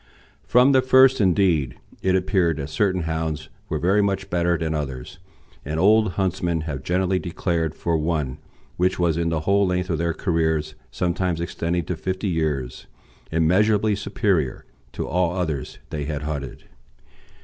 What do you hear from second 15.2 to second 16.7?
others they had hunted.